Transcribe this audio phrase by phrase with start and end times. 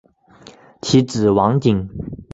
[0.81, 1.87] 其子王景。